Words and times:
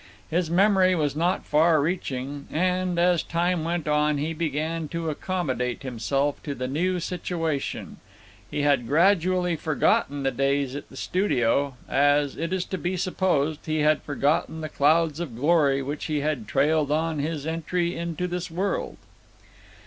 His 0.31 0.49
memory 0.49 0.95
was 0.95 1.15
not 1.15 1.45
far 1.45 1.79
reaching, 1.79 2.47
and, 2.51 2.97
as 2.97 3.21
time 3.21 3.63
went 3.63 3.87
on 3.87 4.09
and 4.09 4.19
he 4.19 4.33
began 4.33 4.87
to 4.87 5.11
accommodate 5.11 5.83
himself 5.83 6.41
to 6.41 6.55
the 6.55 6.67
new 6.67 6.99
situation, 6.99 7.97
he 8.49 8.63
had 8.63 8.87
gradually 8.87 9.55
forgotten 9.55 10.23
the 10.23 10.31
days 10.31 10.75
at 10.75 10.89
the 10.89 10.97
studio, 10.97 11.75
as, 11.87 12.35
it 12.35 12.51
is 12.51 12.65
to 12.65 12.79
be 12.79 12.97
supposed, 12.97 13.59
he 13.67 13.81
had 13.81 14.01
forgotten 14.01 14.61
the 14.61 14.69
clouds 14.69 15.19
of 15.19 15.35
glory 15.35 15.83
which 15.83 16.05
he 16.05 16.21
had 16.21 16.47
trailed 16.47 16.91
on 16.91 17.19
his 17.19 17.45
entry 17.45 17.95
into 17.95 18.27
this 18.27 18.49
world. 18.49 18.97